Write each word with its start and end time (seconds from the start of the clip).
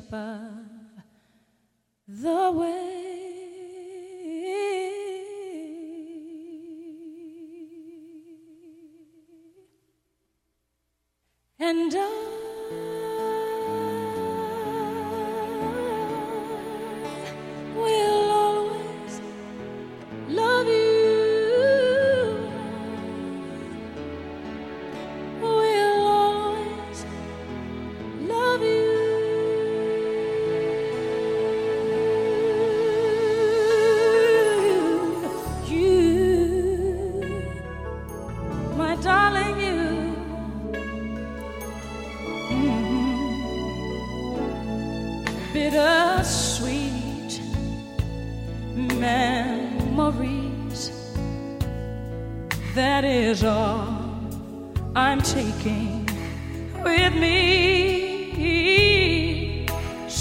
siapa 0.00 0.48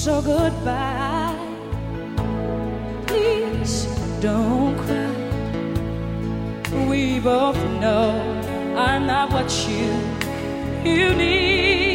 So 0.09 0.23
goodbye. 0.23 1.37
Please 3.05 3.85
don't 4.19 4.75
cry. 4.79 5.13
We 6.89 7.19
both 7.19 7.59
know 7.79 8.09
I'm 8.75 9.05
not 9.05 9.31
what 9.31 9.51
you 9.69 9.91
you 10.83 11.13
need. 11.13 11.88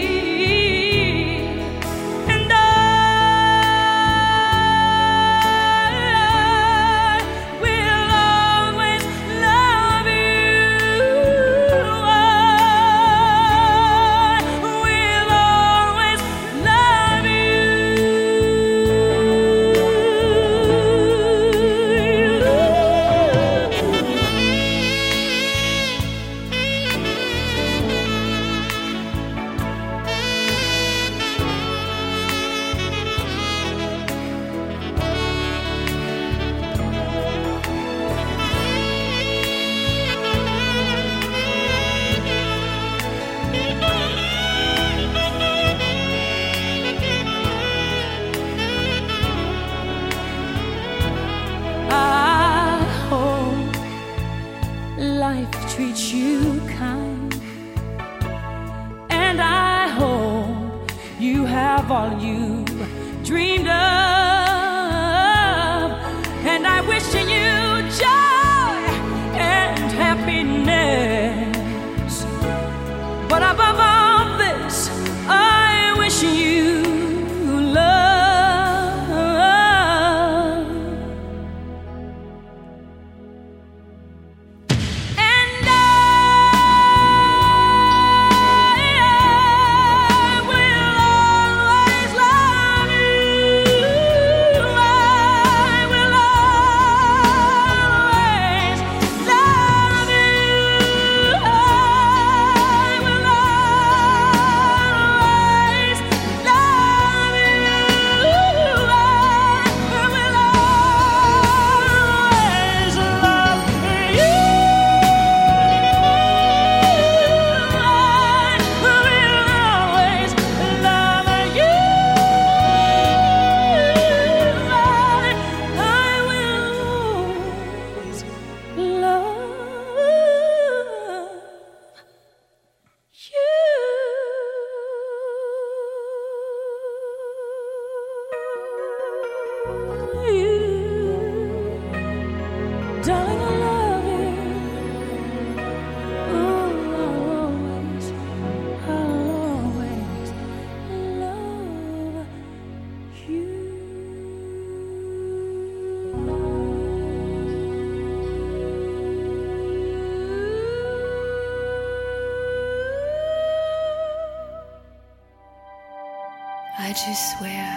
I 166.87 166.89
just 166.93 167.39
swear 167.39 167.73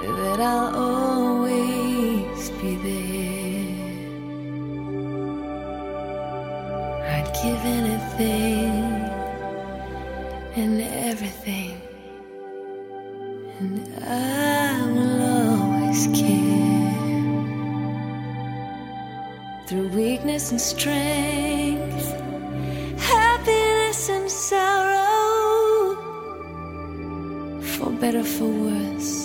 that 0.00 0.40
I'll 0.40 0.70
always 0.76 2.50
be 2.62 2.76
there. 2.76 3.64
I'd 7.14 7.28
give 7.42 7.62
anything 7.80 8.70
and 10.54 10.80
everything, 11.10 11.74
and 13.58 13.74
I 14.04 14.86
will 14.92 15.22
always 15.40 16.06
care. 16.06 16.94
Through 19.66 19.88
weakness 19.88 20.52
and 20.52 20.60
strength, 20.60 21.29
better, 28.12 28.24
for 28.24 28.48
worse, 28.48 29.19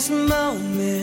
this 0.00 0.08
moment, 0.08 0.99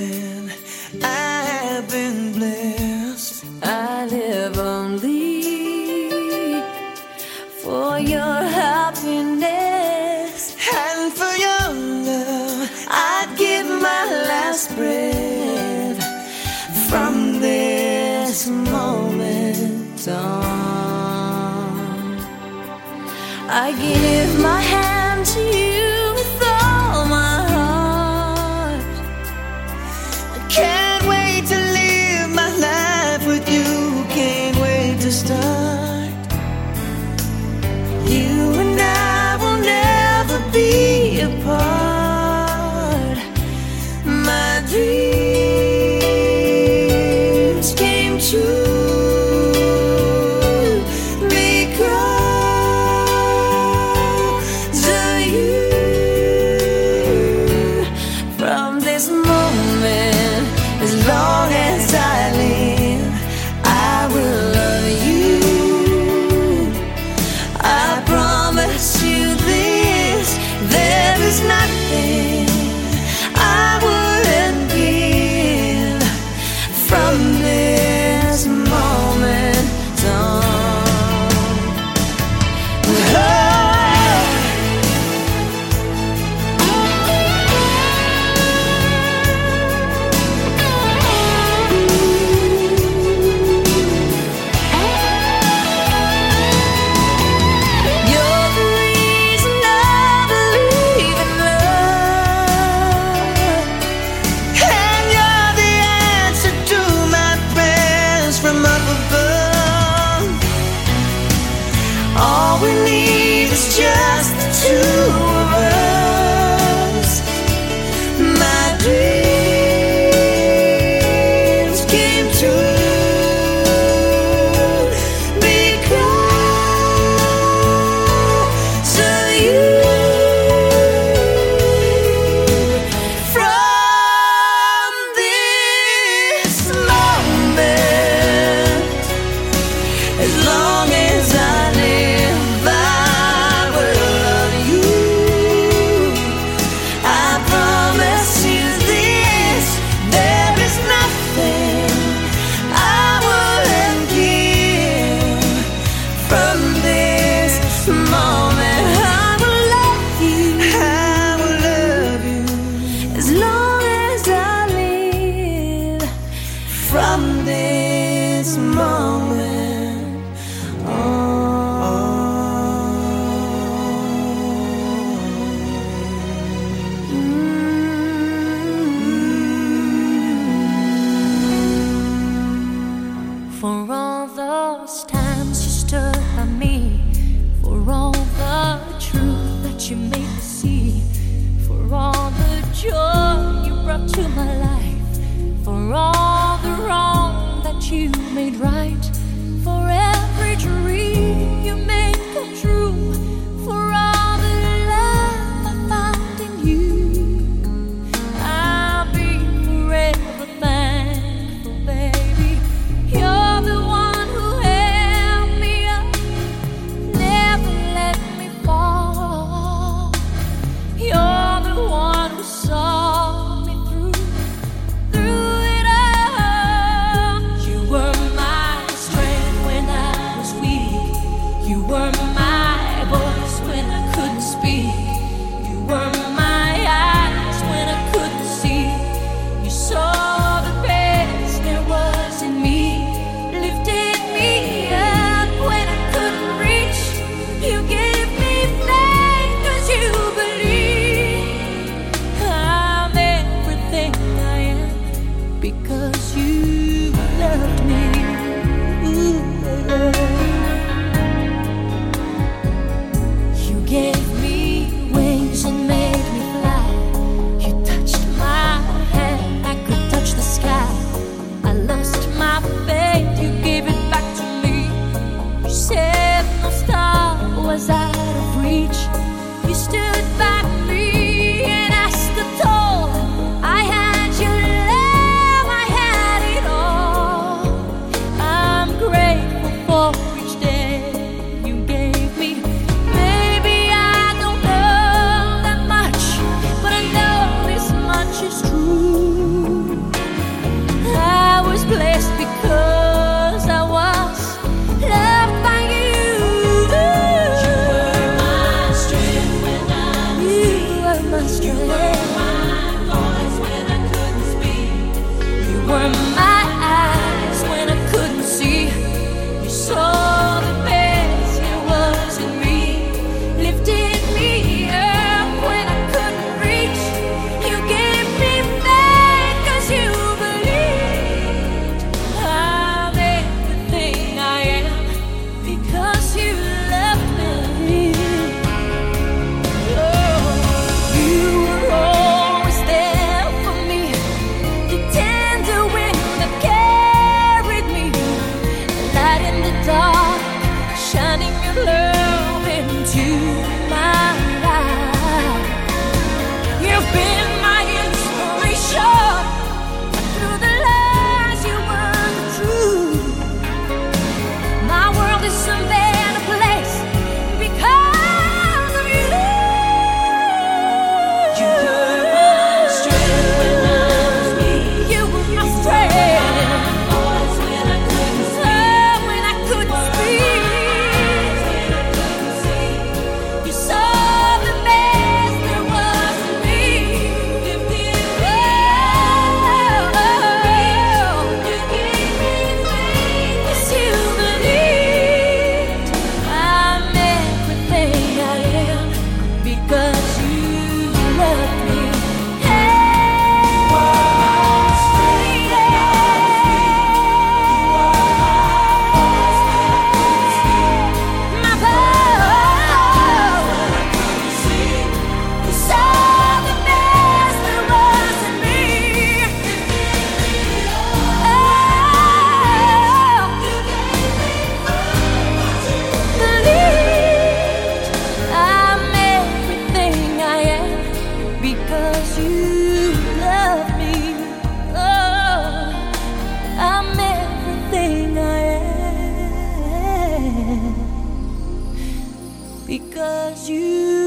because 442.88 443.70
you 443.70 444.27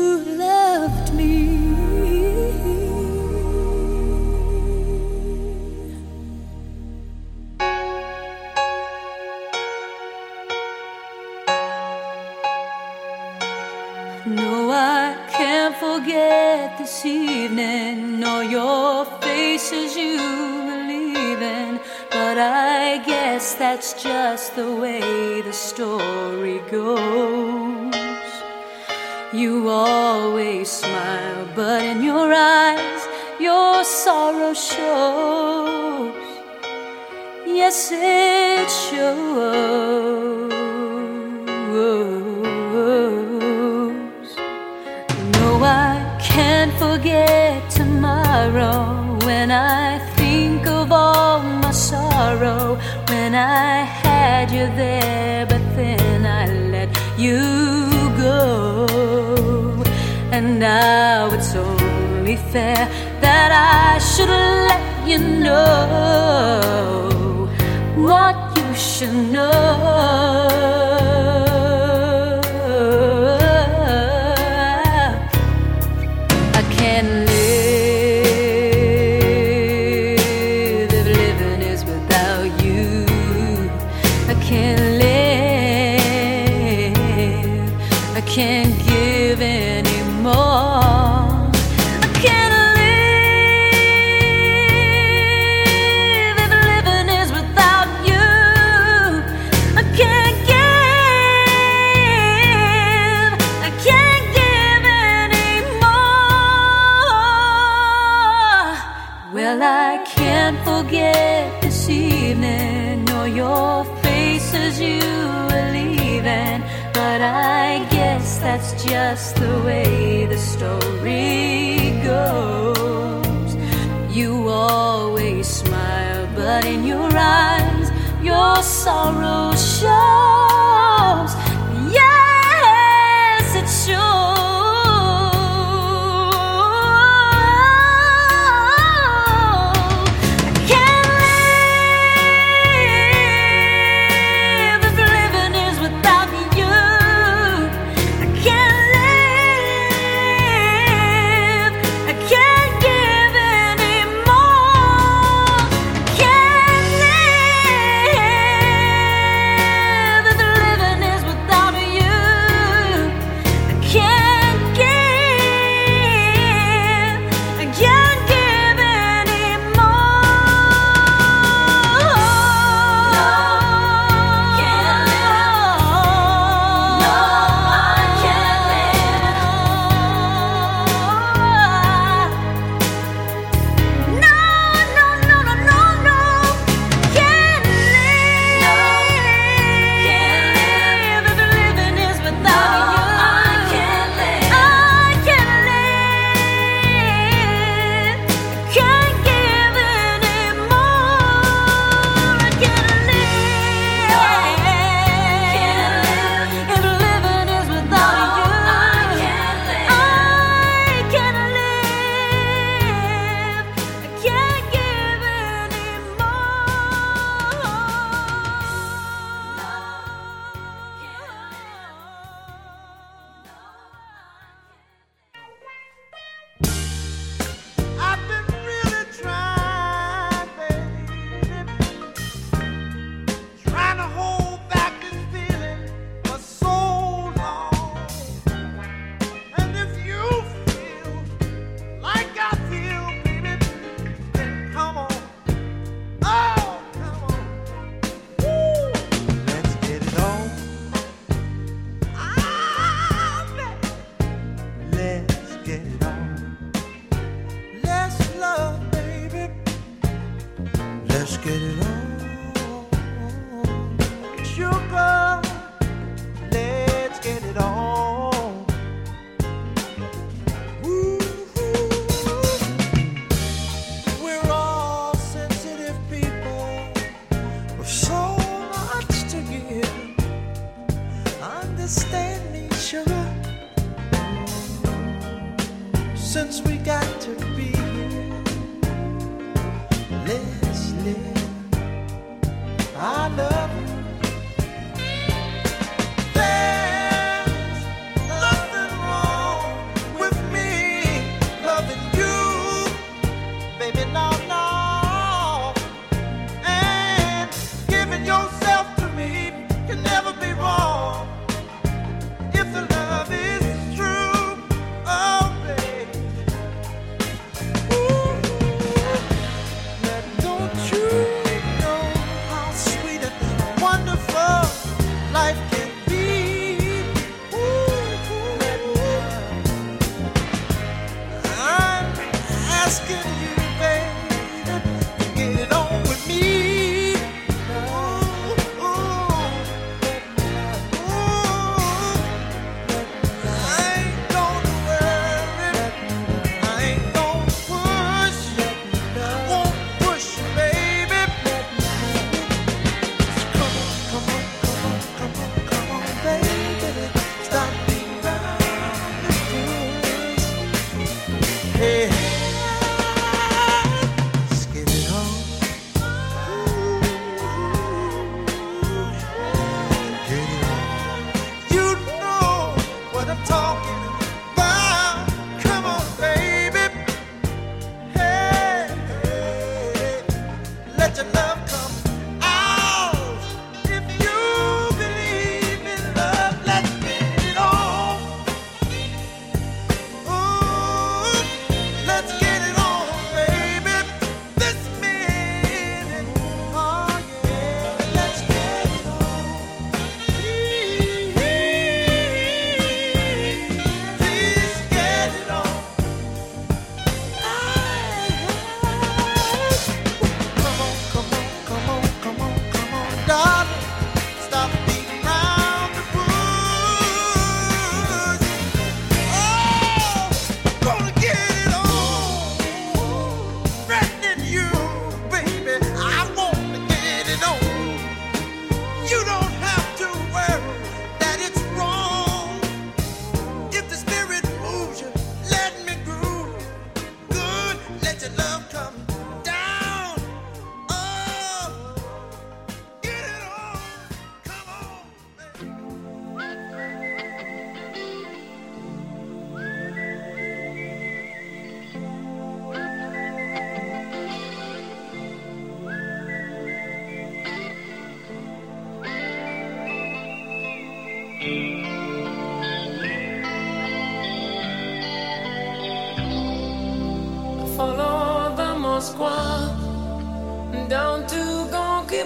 know 65.51 67.49
what 67.97 68.37
you 68.57 68.75
should 68.75 69.17
know. 69.33 69.70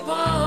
Gonky 0.07 0.44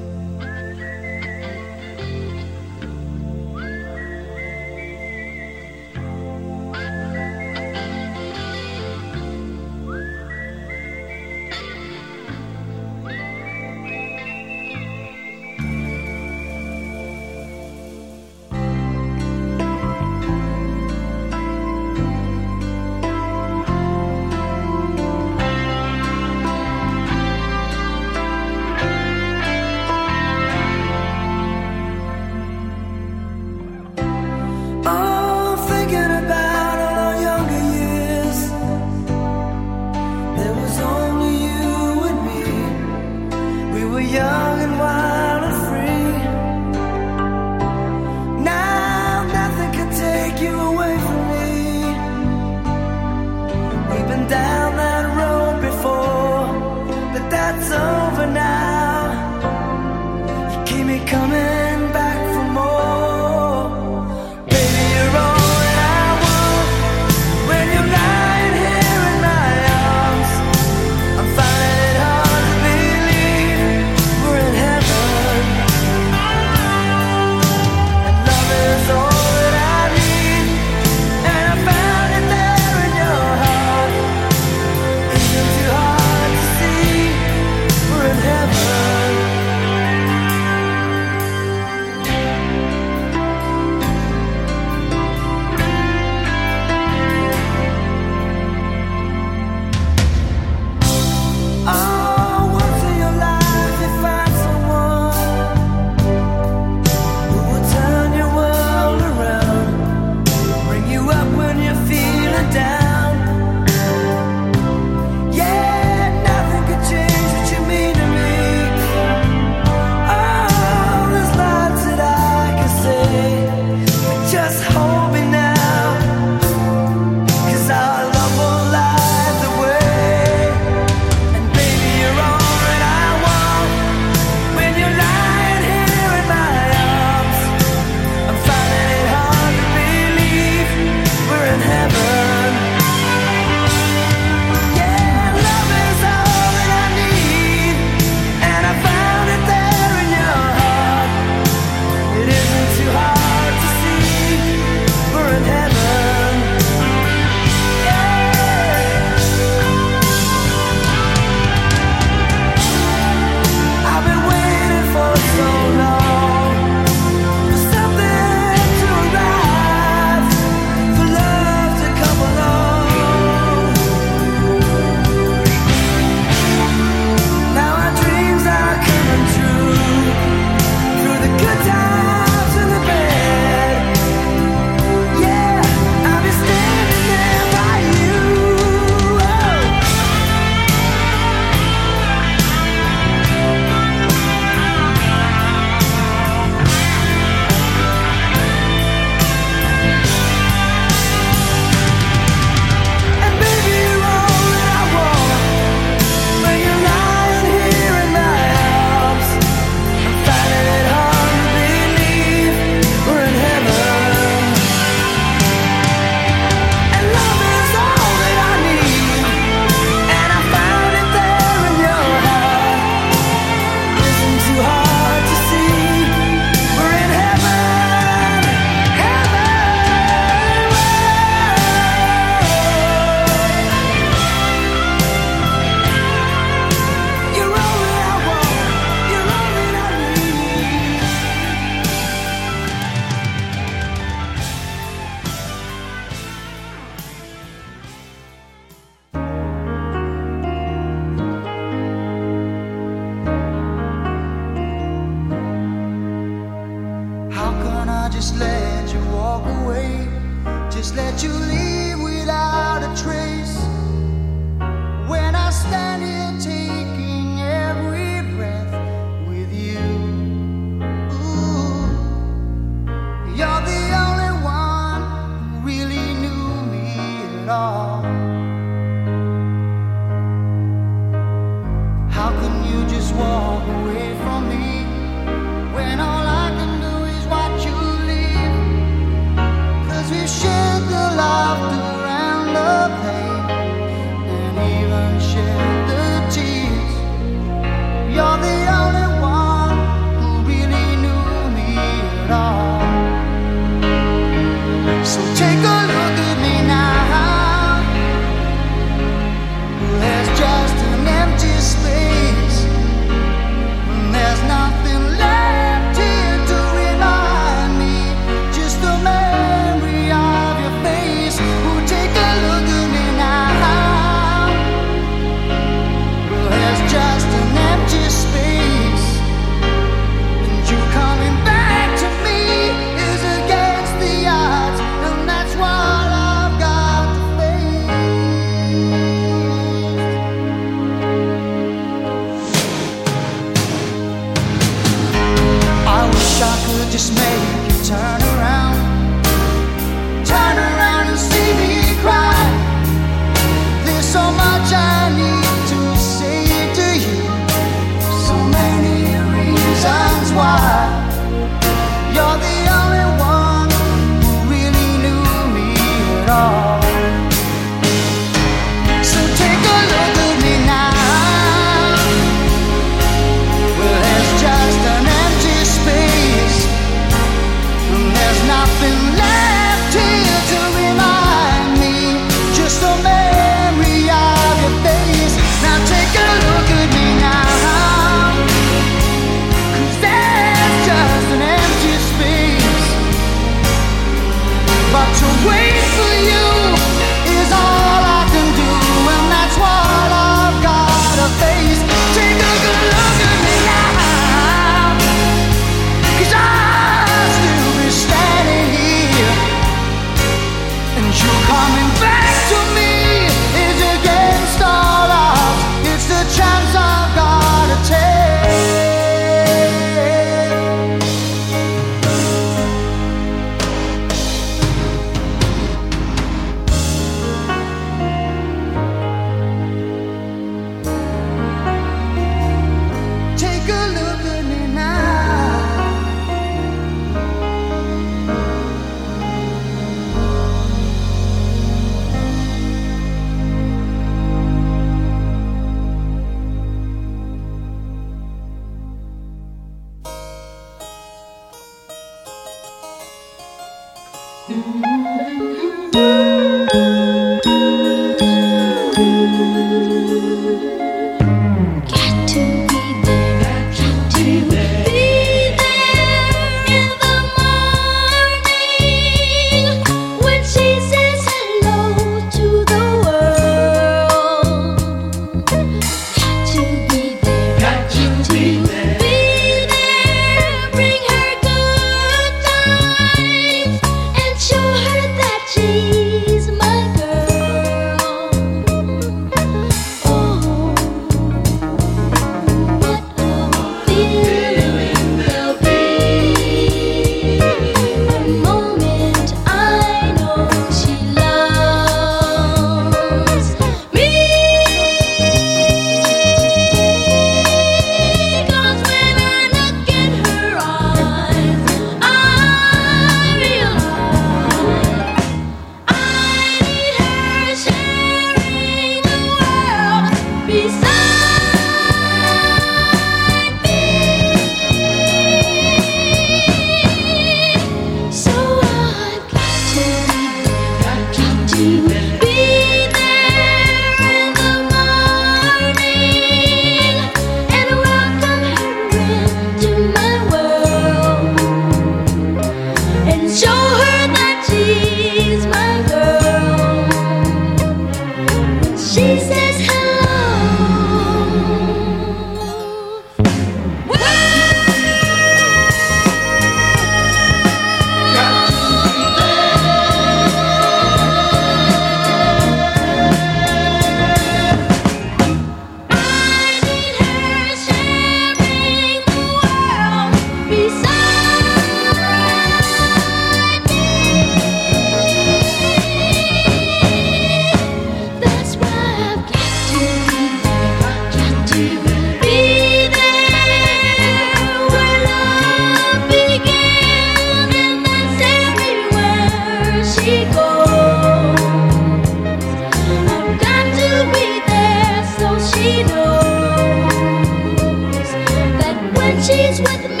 to 599.27 600.00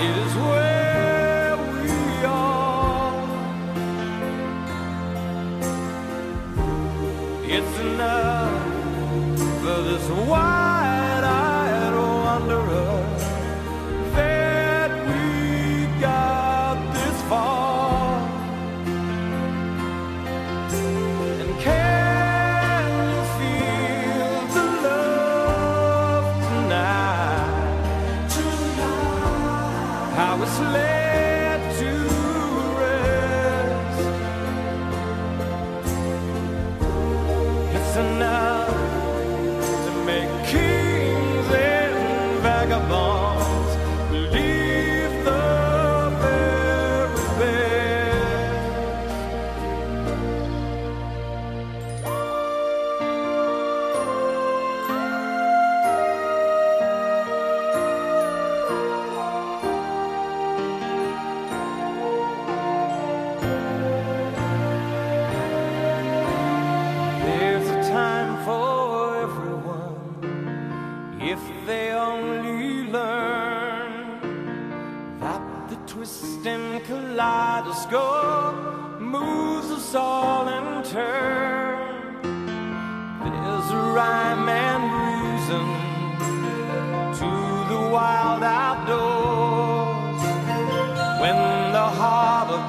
It 0.00 0.16
is 0.16 0.36
worth 0.36 0.57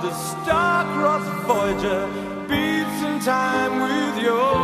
the 0.09 0.15
star-crossed 0.15 1.29
Voyager 1.45 2.07
beats 2.47 3.03
in 3.03 3.19
time 3.19 3.79
with 3.81 4.23
yours. 4.23 4.58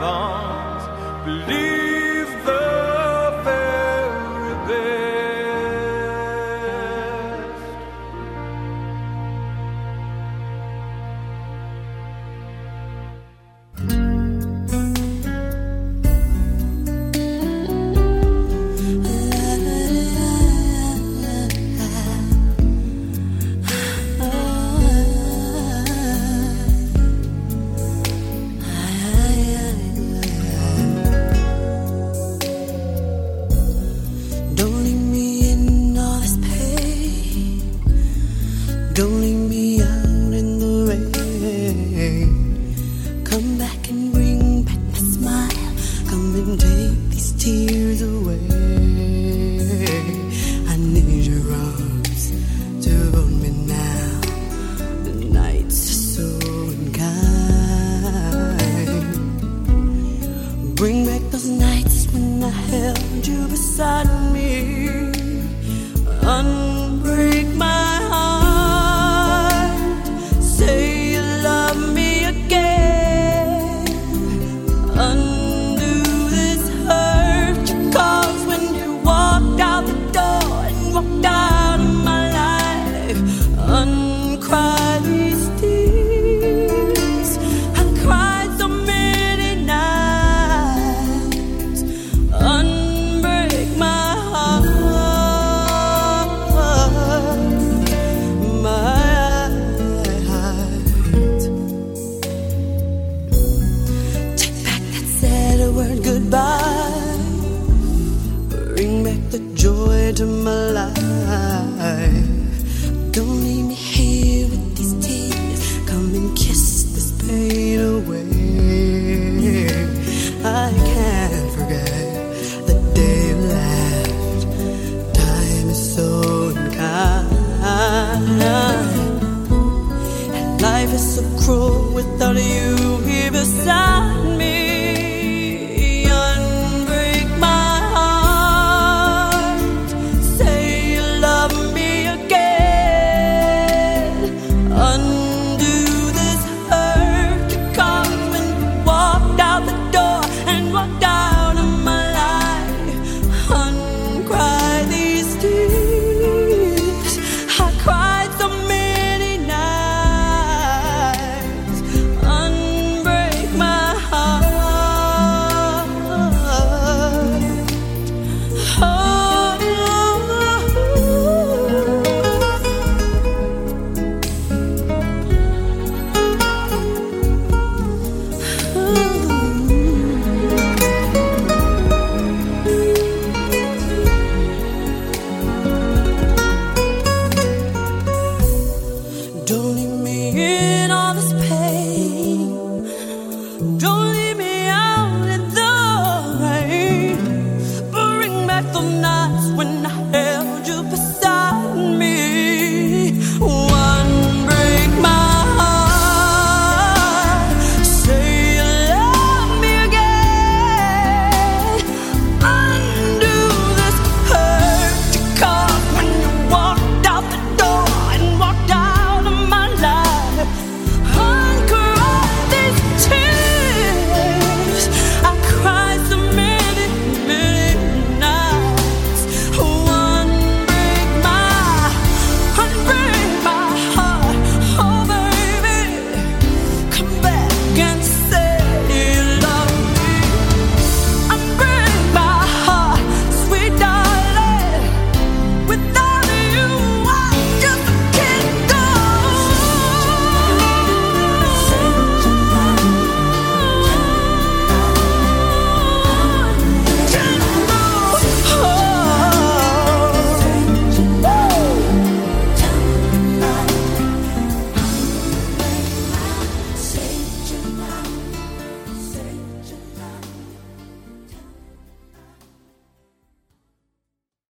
long. 0.00 0.49